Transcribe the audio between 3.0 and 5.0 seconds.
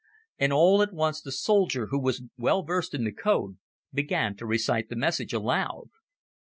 the code, began to recite the